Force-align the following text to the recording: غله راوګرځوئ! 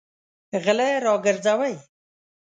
غله 0.63 0.87
راوګرځوئ! 1.05 1.75